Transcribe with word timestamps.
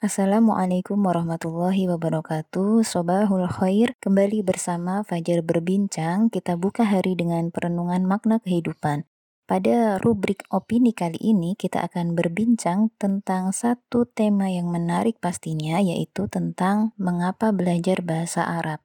Assalamualaikum 0.00 0.96
warahmatullahi 0.96 1.84
wabarakatuh. 1.84 2.80
Sobahul 2.88 3.44
khair 3.44 3.92
Kembali 4.00 4.40
bersama 4.40 5.04
Fajar 5.04 5.44
Berbincang. 5.44 6.32
Kita 6.32 6.56
buka 6.56 6.88
hari 6.88 7.12
dengan 7.20 7.52
perenungan 7.52 8.08
makna 8.08 8.40
kehidupan. 8.40 9.04
Pada 9.44 10.00
rubrik 10.00 10.48
opini 10.48 10.96
kali 10.96 11.20
ini 11.20 11.52
kita 11.52 11.84
akan 11.84 12.16
berbincang 12.16 12.88
tentang 12.96 13.52
satu 13.52 14.08
tema 14.08 14.48
yang 14.48 14.72
menarik 14.72 15.20
pastinya 15.20 15.84
yaitu 15.84 16.32
tentang 16.32 16.96
mengapa 16.96 17.52
belajar 17.52 18.00
bahasa 18.00 18.40
Arab 18.48 18.80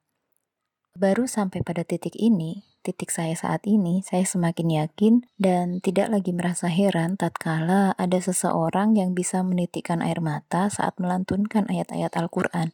Baru 0.96 1.28
sampai 1.28 1.60
pada 1.60 1.84
titik 1.84 2.16
ini, 2.16 2.64
titik 2.80 3.12
saya 3.12 3.36
saat 3.36 3.68
ini, 3.68 4.00
saya 4.00 4.24
semakin 4.24 4.80
yakin 4.80 5.14
dan 5.36 5.84
tidak 5.84 6.08
lagi 6.08 6.32
merasa 6.32 6.72
heran 6.72 7.20
tatkala 7.20 7.92
ada 8.00 8.16
seseorang 8.16 8.96
yang 8.96 9.12
bisa 9.12 9.44
menitikkan 9.44 10.00
air 10.00 10.24
mata 10.24 10.72
saat 10.72 10.96
melantunkan 10.96 11.68
ayat-ayat 11.68 12.16
Al-Quran. 12.16 12.72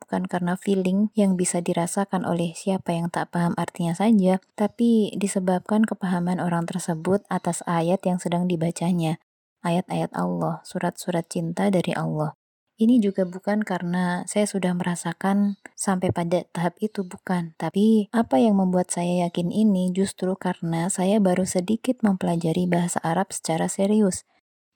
Bukan 0.00 0.24
karena 0.32 0.56
feeling 0.56 1.12
yang 1.12 1.36
bisa 1.36 1.60
dirasakan 1.60 2.24
oleh 2.24 2.56
siapa 2.56 2.96
yang 2.96 3.12
tak 3.12 3.36
paham 3.36 3.52
artinya 3.60 3.92
saja, 3.92 4.40
tapi 4.56 5.12
disebabkan 5.20 5.84
kepahaman 5.84 6.40
orang 6.40 6.64
tersebut 6.64 7.20
atas 7.28 7.60
ayat 7.68 8.00
yang 8.08 8.16
sedang 8.16 8.48
dibacanya. 8.48 9.20
Ayat-ayat 9.60 10.16
Allah, 10.16 10.64
surat-surat 10.64 11.28
cinta 11.28 11.68
dari 11.68 11.92
Allah. 11.92 12.37
Ini 12.78 13.02
juga 13.02 13.26
bukan 13.26 13.66
karena 13.66 14.22
saya 14.30 14.46
sudah 14.46 14.70
merasakan 14.70 15.58
sampai 15.74 16.14
pada 16.14 16.46
tahap 16.54 16.78
itu, 16.78 17.02
bukan. 17.02 17.50
Tapi 17.58 18.06
apa 18.14 18.38
yang 18.38 18.54
membuat 18.54 18.94
saya 18.94 19.26
yakin 19.26 19.50
ini 19.50 19.90
justru 19.90 20.38
karena 20.38 20.86
saya 20.86 21.18
baru 21.18 21.42
sedikit 21.42 21.98
mempelajari 22.06 22.70
bahasa 22.70 23.02
Arab 23.02 23.34
secara 23.34 23.66
serius. 23.66 24.22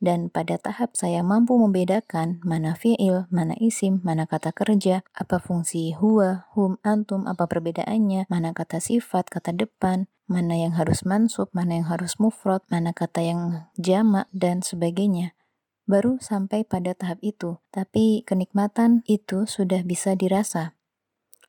Dan 0.02 0.34
pada 0.34 0.58
tahap 0.58 0.98
saya 0.98 1.22
mampu 1.22 1.54
membedakan 1.54 2.42
mana 2.42 2.74
fi'il, 2.74 3.30
mana 3.30 3.54
isim, 3.62 4.02
mana 4.02 4.26
kata 4.26 4.50
kerja, 4.50 5.06
apa 5.14 5.38
fungsi 5.38 5.94
huwa, 5.94 6.50
hum, 6.58 6.82
antum, 6.82 7.22
apa 7.30 7.46
perbedaannya, 7.46 8.26
mana 8.26 8.50
kata 8.50 8.82
sifat, 8.82 9.30
kata 9.30 9.54
depan, 9.54 10.10
mana 10.26 10.58
yang 10.58 10.74
harus 10.74 11.06
mansub, 11.06 11.54
mana 11.54 11.78
yang 11.78 11.86
harus 11.86 12.18
mufrad, 12.18 12.66
mana 12.66 12.90
kata 12.90 13.22
yang 13.22 13.70
jamak, 13.78 14.26
dan 14.34 14.58
sebagainya 14.58 15.38
baru 15.86 16.18
sampai 16.22 16.62
pada 16.66 16.94
tahap 16.94 17.18
itu, 17.20 17.58
tapi 17.74 18.22
kenikmatan 18.22 19.02
itu 19.10 19.44
sudah 19.44 19.82
bisa 19.82 20.14
dirasa. 20.14 20.78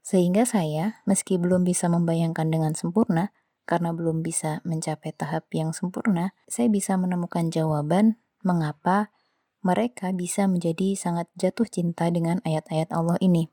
Sehingga 0.04 0.44
saya, 0.44 1.00
meski 1.08 1.40
belum 1.40 1.64
bisa 1.64 1.88
membayangkan 1.88 2.52
dengan 2.52 2.76
sempurna, 2.76 3.32
karena 3.64 3.96
belum 3.96 4.20
bisa 4.20 4.60
mencapai 4.68 5.16
tahap 5.16 5.48
yang 5.56 5.72
sempurna, 5.72 6.36
saya 6.52 6.68
bisa 6.68 7.00
menemukan 7.00 7.48
jawaban 7.48 8.20
mengapa 8.44 9.14
mereka 9.64 10.12
bisa 10.12 10.44
menjadi 10.44 11.00
sangat 11.00 11.32
jatuh 11.40 11.64
cinta 11.64 12.12
dengan 12.12 12.44
ayat-ayat 12.44 12.92
Allah 12.92 13.16
ini. 13.24 13.48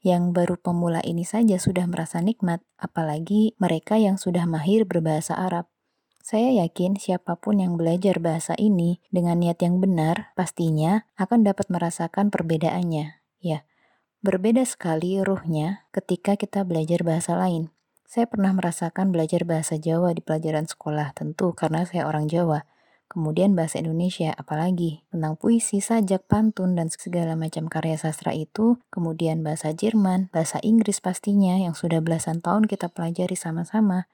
Yang 0.00 0.32
baru 0.32 0.56
pemula 0.56 1.04
ini 1.04 1.28
saja 1.28 1.60
sudah 1.60 1.84
merasa 1.84 2.24
nikmat, 2.24 2.64
apalagi 2.80 3.52
mereka 3.60 4.00
yang 4.00 4.16
sudah 4.16 4.48
mahir 4.48 4.88
berbahasa 4.88 5.36
Arab. 5.36 5.68
Saya 6.30 6.62
yakin 6.62 6.94
siapa 6.94 7.34
pun 7.42 7.58
yang 7.58 7.74
belajar 7.74 8.22
bahasa 8.22 8.54
ini 8.54 9.02
dengan 9.10 9.42
niat 9.42 9.58
yang 9.66 9.82
benar, 9.82 10.30
pastinya 10.38 11.02
akan 11.18 11.42
dapat 11.42 11.66
merasakan 11.74 12.30
perbedaannya. 12.30 13.18
Ya, 13.42 13.66
berbeda 14.22 14.62
sekali 14.62 15.18
ruhnya 15.18 15.90
ketika 15.90 16.38
kita 16.38 16.62
belajar 16.62 17.02
bahasa 17.02 17.34
lain. 17.34 17.74
Saya 18.06 18.30
pernah 18.30 18.54
merasakan 18.54 19.10
belajar 19.10 19.42
bahasa 19.42 19.74
Jawa 19.74 20.14
di 20.14 20.22
pelajaran 20.22 20.70
sekolah, 20.70 21.18
tentu 21.18 21.50
karena 21.50 21.82
saya 21.82 22.06
orang 22.06 22.30
Jawa. 22.30 22.62
Kemudian 23.10 23.58
bahasa 23.58 23.82
Indonesia, 23.82 24.30
apalagi 24.30 25.02
tentang 25.10 25.34
puisi, 25.34 25.82
sajak, 25.82 26.30
pantun, 26.30 26.78
dan 26.78 26.94
segala 26.94 27.34
macam 27.34 27.66
karya 27.66 27.98
sastra 27.98 28.30
itu. 28.38 28.78
Kemudian 28.94 29.42
bahasa 29.42 29.74
Jerman, 29.74 30.30
bahasa 30.30 30.62
Inggris 30.62 31.02
pastinya 31.02 31.58
yang 31.58 31.74
sudah 31.74 31.98
belasan 31.98 32.38
tahun 32.38 32.70
kita 32.70 32.86
pelajari 32.94 33.34
sama-sama 33.34 34.06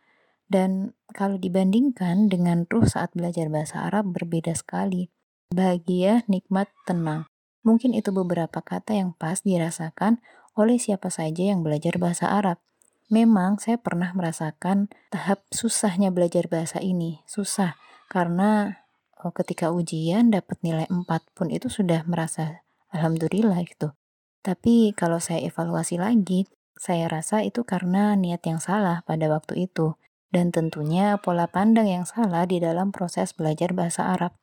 dan 0.47 0.95
kalau 1.11 1.39
dibandingkan 1.39 2.31
dengan 2.31 2.67
ruh 2.71 2.87
saat 2.87 3.11
belajar 3.15 3.51
bahasa 3.51 3.87
Arab 3.87 4.15
berbeda 4.15 4.55
sekali. 4.55 5.11
Bahagia, 5.51 6.27
nikmat, 6.27 6.71
tenang. 6.87 7.27
Mungkin 7.67 7.95
itu 7.95 8.15
beberapa 8.15 8.62
kata 8.62 8.95
yang 8.95 9.15
pas 9.15 9.43
dirasakan 9.43 10.23
oleh 10.55 10.79
siapa 10.79 11.11
saja 11.11 11.51
yang 11.55 11.67
belajar 11.67 11.99
bahasa 11.99 12.31
Arab. 12.31 12.62
Memang 13.07 13.62
saya 13.62 13.79
pernah 13.79 14.11
merasakan 14.15 14.91
tahap 15.15 15.43
susahnya 15.55 16.11
belajar 16.11 16.51
bahasa 16.51 16.83
ini. 16.83 17.23
Susah 17.27 17.78
karena 18.11 18.83
oh, 19.23 19.31
ketika 19.34 19.71
ujian 19.71 20.34
dapat 20.34 20.59
nilai 20.63 20.87
4 20.91 21.07
pun 21.34 21.51
itu 21.51 21.71
sudah 21.71 22.03
merasa 22.07 22.67
alhamdulillah 22.91 23.63
gitu. 23.67 23.95
Tapi 24.43 24.95
kalau 24.95 25.19
saya 25.19 25.43
evaluasi 25.43 25.99
lagi, 25.99 26.47
saya 26.78 27.11
rasa 27.11 27.43
itu 27.43 27.67
karena 27.67 28.15
niat 28.15 28.43
yang 28.47 28.63
salah 28.63 29.03
pada 29.07 29.27
waktu 29.27 29.67
itu 29.67 29.99
dan 30.37 30.53
tentunya 30.53 31.17
pola 31.17 31.49
pandang 31.49 31.89
yang 31.89 32.05
salah 32.05 32.45
di 32.45 32.61
dalam 32.61 32.93
proses 32.93 33.33
belajar 33.33 33.73
bahasa 33.73 34.13
Arab. 34.13 34.37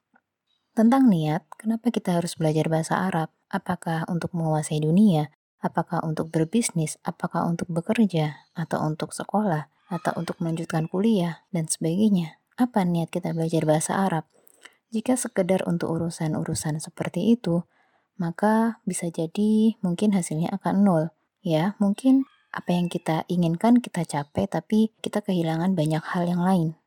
Tentang 0.74 1.06
niat, 1.06 1.46
kenapa 1.54 1.94
kita 1.94 2.18
harus 2.18 2.34
belajar 2.34 2.66
bahasa 2.66 2.98
Arab? 2.98 3.30
Apakah 3.54 4.10
untuk 4.10 4.34
menguasai 4.34 4.82
dunia? 4.82 5.30
Apakah 5.62 6.02
untuk 6.02 6.34
berbisnis? 6.34 6.98
Apakah 7.06 7.46
untuk 7.46 7.70
bekerja? 7.70 8.42
Atau 8.58 8.82
untuk 8.82 9.14
sekolah? 9.14 9.70
Atau 9.94 10.18
untuk 10.18 10.42
melanjutkan 10.42 10.90
kuliah? 10.90 11.46
Dan 11.54 11.70
sebagainya. 11.70 12.42
Apa 12.58 12.90
niat 12.90 13.14
kita 13.14 13.38
belajar 13.38 13.62
bahasa 13.70 13.94
Arab? 13.94 14.26
Jika 14.90 15.14
sekedar 15.14 15.62
untuk 15.70 15.94
urusan-urusan 15.94 16.82
seperti 16.82 17.38
itu, 17.38 17.70
maka 18.18 18.82
bisa 18.90 19.14
jadi 19.14 19.78
mungkin 19.86 20.18
hasilnya 20.18 20.50
akan 20.58 20.82
nol. 20.82 21.04
Ya, 21.46 21.78
mungkin 21.78 22.26
apa 22.54 22.70
yang 22.70 22.86
kita 22.86 23.26
inginkan 23.26 23.82
kita 23.82 24.06
capai, 24.06 24.46
tapi 24.46 24.94
kita 25.02 25.26
kehilangan 25.26 25.74
banyak 25.74 26.06
hal 26.06 26.30
yang 26.30 26.46
lain. 26.46 26.78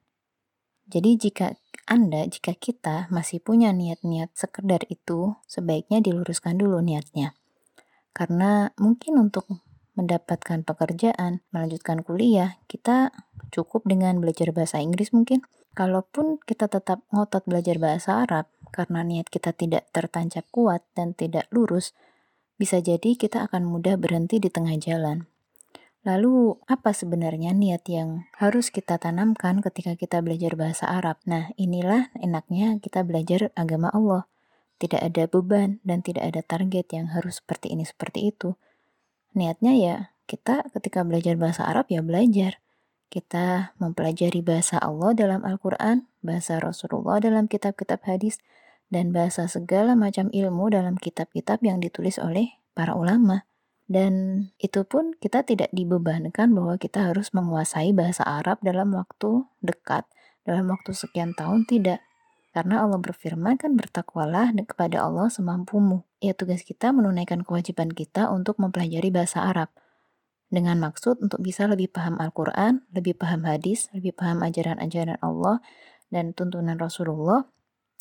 Jadi 0.86 1.18
jika 1.18 1.58
Anda, 1.90 2.30
jika 2.30 2.54
kita 2.54 3.10
masih 3.10 3.42
punya 3.42 3.74
niat-niat 3.74 4.30
sekedar 4.38 4.86
itu, 4.86 5.34
sebaiknya 5.50 5.98
diluruskan 5.98 6.62
dulu 6.62 6.78
niatnya. 6.78 7.34
Karena 8.14 8.70
mungkin 8.78 9.18
untuk 9.18 9.50
mendapatkan 9.98 10.62
pekerjaan, 10.62 11.42
melanjutkan 11.50 12.06
kuliah, 12.06 12.62
kita 12.70 13.10
cukup 13.50 13.82
dengan 13.82 14.22
belajar 14.22 14.54
bahasa 14.54 14.78
Inggris 14.78 15.10
mungkin. 15.10 15.42
Kalaupun 15.76 16.40
kita 16.40 16.70
tetap 16.70 17.04
ngotot 17.12 17.44
belajar 17.44 17.76
bahasa 17.76 18.22
Arab, 18.24 18.48
karena 18.72 19.04
niat 19.04 19.28
kita 19.28 19.52
tidak 19.52 19.90
tertancap 19.92 20.46
kuat 20.48 20.86
dan 20.96 21.12
tidak 21.12 21.50
lurus, 21.52 21.92
bisa 22.56 22.80
jadi 22.80 23.18
kita 23.18 23.50
akan 23.50 23.68
mudah 23.68 24.00
berhenti 24.00 24.40
di 24.40 24.48
tengah 24.48 24.78
jalan. 24.80 25.28
Lalu, 26.06 26.54
apa 26.70 26.94
sebenarnya 26.94 27.50
niat 27.50 27.82
yang 27.90 28.30
harus 28.38 28.70
kita 28.70 28.94
tanamkan 28.94 29.58
ketika 29.58 29.98
kita 29.98 30.22
belajar 30.22 30.54
bahasa 30.54 30.86
Arab? 30.86 31.18
Nah, 31.26 31.50
inilah 31.58 32.14
enaknya 32.22 32.78
kita 32.78 33.02
belajar 33.02 33.50
agama 33.58 33.90
Allah. 33.90 34.30
Tidak 34.78 35.02
ada 35.02 35.26
beban 35.26 35.82
dan 35.82 36.06
tidak 36.06 36.30
ada 36.30 36.46
target 36.46 36.94
yang 36.94 37.10
harus 37.10 37.42
seperti 37.42 37.74
ini, 37.74 37.82
seperti 37.82 38.30
itu. 38.30 38.54
Niatnya 39.34 39.74
ya, 39.74 39.96
kita 40.30 40.70
ketika 40.78 41.02
belajar 41.02 41.34
bahasa 41.34 41.66
Arab 41.66 41.90
ya 41.90 42.06
belajar. 42.06 42.62
Kita 43.10 43.74
mempelajari 43.82 44.46
bahasa 44.46 44.78
Allah 44.78 45.10
dalam 45.10 45.42
Al-Quran, 45.42 46.06
bahasa 46.22 46.62
Rasulullah 46.62 47.18
dalam 47.18 47.50
kitab-kitab 47.50 48.06
hadis, 48.06 48.38
dan 48.94 49.10
bahasa 49.10 49.50
segala 49.50 49.98
macam 49.98 50.30
ilmu 50.30 50.70
dalam 50.70 50.94
kitab-kitab 50.94 51.66
yang 51.66 51.82
ditulis 51.82 52.22
oleh 52.22 52.62
para 52.78 52.94
ulama. 52.94 53.42
Dan 53.86 54.42
itu 54.58 54.82
pun 54.82 55.14
kita 55.14 55.46
tidak 55.46 55.70
dibebankan 55.70 56.50
bahwa 56.50 56.74
kita 56.74 57.10
harus 57.10 57.30
menguasai 57.30 57.94
bahasa 57.94 58.26
Arab 58.26 58.58
dalam 58.58 58.90
waktu 58.90 59.46
dekat, 59.62 60.10
dalam 60.42 60.66
waktu 60.66 60.90
sekian 60.90 61.38
tahun 61.38 61.70
tidak. 61.70 62.02
Karena 62.50 62.82
Allah 62.82 62.98
berfirman 62.98 63.60
kan 63.62 63.78
bertakwalah 63.78 64.50
kepada 64.66 65.06
Allah 65.06 65.30
semampumu. 65.30 66.02
Ya 66.18 66.34
tugas 66.34 66.66
kita 66.66 66.90
menunaikan 66.90 67.46
kewajiban 67.46 67.94
kita 67.94 68.32
untuk 68.32 68.58
mempelajari 68.58 69.12
bahasa 69.14 69.46
Arab. 69.46 69.70
Dengan 70.50 70.78
maksud 70.82 71.22
untuk 71.22 71.42
bisa 71.42 71.66
lebih 71.70 71.90
paham 71.90 72.18
Al-Quran, 72.18 72.86
lebih 72.90 73.18
paham 73.18 73.46
hadis, 73.46 73.90
lebih 73.94 74.14
paham 74.14 74.42
ajaran-ajaran 74.46 75.18
Allah 75.22 75.62
dan 76.10 76.32
tuntunan 76.32 76.78
Rasulullah 76.78 77.50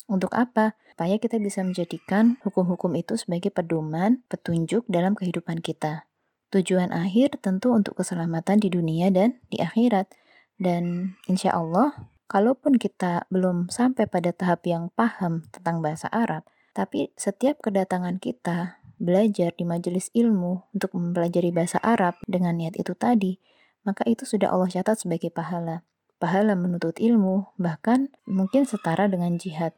untuk 0.06 0.32
apa? 0.34 0.78
Supaya 0.96 1.20
kita 1.20 1.36
bisa 1.36 1.60
menjadikan 1.60 2.40
hukum-hukum 2.40 2.96
itu 2.96 3.20
sebagai 3.20 3.52
pedoman, 3.52 4.24
petunjuk 4.32 4.88
dalam 4.88 5.12
kehidupan 5.12 5.60
kita. 5.60 6.08
Tujuan 6.54 6.94
akhir 6.94 7.42
tentu 7.42 7.74
untuk 7.74 8.00
keselamatan 8.00 8.62
di 8.62 8.72
dunia 8.72 9.12
dan 9.12 9.42
di 9.52 9.60
akhirat. 9.60 10.08
Dan 10.56 11.14
insya 11.28 11.52
Allah, 11.52 12.08
kalaupun 12.32 12.80
kita 12.80 13.28
belum 13.28 13.68
sampai 13.68 14.08
pada 14.08 14.32
tahap 14.32 14.64
yang 14.64 14.88
paham 14.96 15.44
tentang 15.52 15.84
bahasa 15.84 16.08
Arab, 16.08 16.48
tapi 16.72 17.12
setiap 17.18 17.60
kedatangan 17.60 18.16
kita 18.16 18.80
belajar 18.96 19.52
di 19.52 19.64
majelis 19.68 20.08
ilmu 20.16 20.72
untuk 20.72 20.96
mempelajari 20.96 21.52
bahasa 21.52 21.76
Arab 21.84 22.16
dengan 22.24 22.56
niat 22.56 22.80
itu 22.80 22.96
tadi, 22.96 23.36
maka 23.84 24.02
itu 24.08 24.24
sudah 24.24 24.48
Allah 24.50 24.72
catat 24.72 24.96
sebagai 25.04 25.28
pahala. 25.28 25.84
Pahala 26.16 26.56
menuntut 26.56 26.96
ilmu, 26.96 27.52
bahkan 27.60 28.08
mungkin 28.24 28.64
setara 28.64 29.04
dengan 29.04 29.36
jihad. 29.36 29.76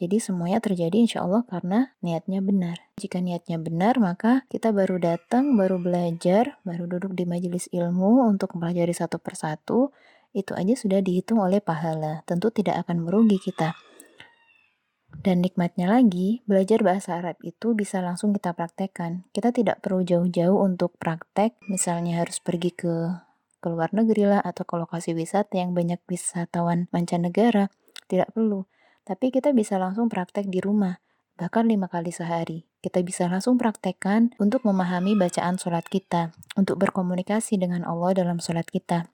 Jadi 0.00 0.16
semuanya 0.16 0.64
terjadi 0.64 0.96
insya 0.96 1.28
Allah 1.28 1.44
karena 1.44 1.92
niatnya 2.00 2.40
benar. 2.40 2.80
Jika 2.96 3.20
niatnya 3.20 3.60
benar, 3.60 4.00
maka 4.00 4.48
kita 4.48 4.72
baru 4.72 4.96
datang, 4.96 5.60
baru 5.60 5.76
belajar, 5.76 6.56
baru 6.64 6.88
duduk 6.88 7.12
di 7.12 7.28
majelis 7.28 7.68
ilmu 7.68 8.24
untuk 8.24 8.56
mempelajari 8.56 8.96
satu 8.96 9.20
persatu. 9.20 9.92
Itu 10.32 10.56
aja 10.56 10.72
sudah 10.72 11.04
dihitung 11.04 11.44
oleh 11.44 11.60
pahala. 11.60 12.24
Tentu 12.24 12.48
tidak 12.48 12.88
akan 12.88 13.04
merugi 13.04 13.36
kita. 13.36 13.76
Dan 15.20 15.44
nikmatnya 15.44 15.92
lagi, 15.92 16.40
belajar 16.48 16.80
bahasa 16.80 17.20
Arab 17.20 17.36
itu 17.44 17.76
bisa 17.76 18.00
langsung 18.00 18.32
kita 18.32 18.56
praktekkan. 18.56 19.28
Kita 19.36 19.52
tidak 19.52 19.84
perlu 19.84 20.00
jauh-jauh 20.00 20.64
untuk 20.64 20.96
praktek, 20.96 21.60
misalnya 21.68 22.24
harus 22.24 22.40
pergi 22.40 22.72
ke 22.72 23.20
ke 23.60 23.68
luar 23.68 23.92
negeri 23.92 24.24
lah 24.24 24.40
atau 24.40 24.64
ke 24.64 24.72
lokasi 24.80 25.12
wisata 25.12 25.60
yang 25.60 25.76
banyak 25.76 26.00
wisatawan 26.08 26.88
mancanegara. 26.88 27.68
Tidak 28.08 28.32
perlu. 28.32 28.64
Tapi 29.04 29.32
kita 29.32 29.50
bisa 29.56 29.80
langsung 29.80 30.06
praktek 30.12 30.48
di 30.48 30.60
rumah, 30.60 31.00
bahkan 31.40 31.64
lima 31.64 31.88
kali 31.88 32.12
sehari. 32.12 32.68
Kita 32.80 33.04
bisa 33.04 33.28
langsung 33.28 33.60
praktekkan 33.60 34.32
untuk 34.40 34.64
memahami 34.64 35.12
bacaan 35.16 35.60
sholat 35.60 35.84
kita, 35.88 36.32
untuk 36.56 36.80
berkomunikasi 36.80 37.60
dengan 37.60 37.84
Allah 37.84 38.16
dalam 38.16 38.40
sholat 38.40 38.64
kita. 38.68 39.08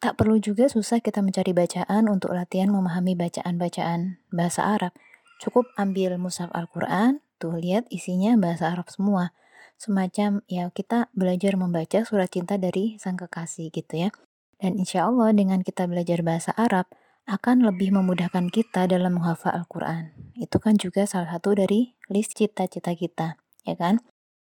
Tak 0.00 0.16
perlu 0.16 0.40
juga 0.40 0.64
susah 0.70 1.04
kita 1.04 1.20
mencari 1.20 1.52
bacaan 1.52 2.08
untuk 2.08 2.32
latihan 2.32 2.72
memahami 2.72 3.12
bacaan-bacaan 3.18 4.22
bahasa 4.32 4.64
Arab. 4.64 4.96
Cukup 5.42 5.68
ambil 5.76 6.16
mushaf 6.16 6.48
Al-Quran, 6.56 7.20
tuh 7.36 7.60
lihat 7.60 7.84
isinya 7.92 8.32
bahasa 8.40 8.72
Arab 8.72 8.88
semua. 8.88 9.36
Semacam 9.80 10.40
ya 10.48 10.72
kita 10.72 11.12
belajar 11.12 11.56
membaca 11.56 12.04
surat 12.04 12.28
cinta 12.32 12.56
dari 12.56 12.96
sang 12.96 13.20
kekasih 13.20 13.68
gitu 13.72 14.08
ya. 14.08 14.08
Dan 14.60 14.76
insya 14.76 15.08
Allah 15.08 15.32
dengan 15.32 15.60
kita 15.60 15.88
belajar 15.88 16.20
bahasa 16.20 16.52
Arab, 16.56 16.88
akan 17.28 17.66
lebih 17.68 17.92
memudahkan 17.92 18.48
kita 18.48 18.88
dalam 18.88 19.20
menghafal 19.20 19.52
Al-Quran. 19.52 20.12
Itu 20.38 20.62
kan 20.62 20.80
juga 20.80 21.04
salah 21.04 21.36
satu 21.36 21.56
dari 21.58 21.92
list 22.08 22.38
cita-cita 22.38 22.96
kita, 22.96 23.36
ya 23.66 23.74
kan? 23.76 24.00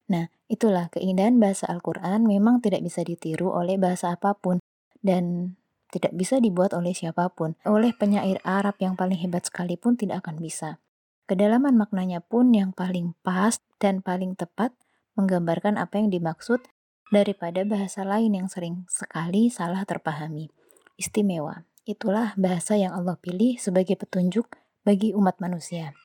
Nah, 0.09 0.33
itulah 0.49 0.89
keindahan 0.89 1.37
bahasa 1.37 1.69
Al-Quran 1.69 2.25
memang 2.25 2.65
tidak 2.65 2.81
bisa 2.81 3.05
ditiru 3.05 3.53
oleh 3.53 3.77
bahasa 3.77 4.17
apa 4.17 4.33
pun 4.37 4.61
dan 5.05 5.55
tidak 5.89 6.13
bisa 6.17 6.41
dibuat 6.41 6.77
oleh 6.77 6.93
siapa 6.93 7.29
pun. 7.33 7.57
Oleh 7.65 7.93
penyair 7.97 8.41
Arab 8.45 8.77
yang 8.81 8.97
paling 8.97 9.21
hebat 9.21 9.49
sekalipun 9.49 9.97
tidak 9.97 10.25
akan 10.25 10.41
bisa. 10.41 10.81
Kedalaman 11.29 11.77
maknanya 11.77 12.25
pun 12.25 12.53
yang 12.57 12.73
paling 12.73 13.13
pas 13.21 13.61
dan 13.77 14.01
paling 14.01 14.33
tepat 14.33 14.73
menggambarkan 15.13 15.77
apa 15.77 16.01
yang 16.01 16.09
dimaksud 16.09 16.65
daripada 17.13 17.65
bahasa 17.69 18.05
lain 18.05 18.33
yang 18.37 18.49
sering 18.49 18.89
sekali 18.89 19.53
salah 19.53 19.85
terpahami. 19.85 20.49
Istimewa. 20.97 21.69
Itulah 21.89 22.37
bahasa 22.37 22.77
yang 22.77 22.93
Allah 22.93 23.17
pilih 23.17 23.57
sebagai 23.57 23.97
petunjuk 23.97 24.45
bagi 24.85 25.17
umat 25.17 25.41
manusia. 25.41 25.97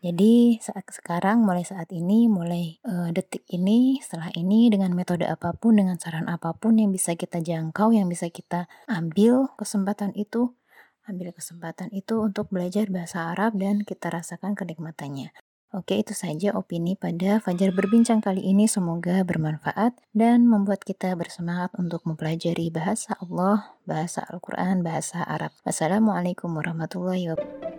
Jadi 0.00 0.56
saat 0.56 0.88
sekarang, 0.88 1.44
mulai 1.44 1.68
saat 1.68 1.92
ini, 1.92 2.32
mulai 2.32 2.80
uh, 2.88 3.12
detik 3.12 3.44
ini, 3.52 4.00
setelah 4.00 4.32
ini, 4.32 4.72
dengan 4.72 4.96
metode 4.96 5.28
apa 5.28 5.52
pun, 5.52 5.76
dengan 5.76 6.00
saran 6.00 6.32
apa 6.32 6.56
pun 6.56 6.80
yang 6.80 6.96
bisa 6.96 7.12
kita 7.12 7.44
jangkau, 7.44 7.92
yang 7.92 8.08
bisa 8.08 8.32
kita 8.32 8.72
ambil 8.88 9.52
kesempatan 9.60 10.16
itu, 10.16 10.56
ambil 11.04 11.32
kesempatan 11.36 11.92
itu 11.92 12.16
untuk 12.16 12.48
belajar 12.48 12.88
bahasa 12.88 13.36
Arab 13.36 13.60
dan 13.60 13.84
kita 13.84 14.08
rasakan 14.08 14.56
kenikmatannya. 14.56 15.32
Oke, 15.74 15.98
itu 15.98 16.14
saja 16.14 16.54
opini 16.54 16.94
pada 16.94 17.42
Fajar 17.42 17.74
Berbincang 17.74 18.22
kali 18.22 18.38
ini. 18.38 18.70
Semoga 18.70 19.26
bermanfaat 19.26 19.98
dan 20.14 20.46
membuat 20.46 20.86
kita 20.86 21.18
bersemangat 21.18 21.74
untuk 21.74 22.06
mempelajari 22.06 22.70
bahasa 22.70 23.18
Allah, 23.18 23.74
bahasa 23.82 24.22
Al-Quran, 24.30 24.86
bahasa 24.86 25.26
Arab. 25.26 25.50
Wassalamualaikum 25.66 26.54
warahmatullahi 26.54 27.34
wabarakatuh. 27.34 27.75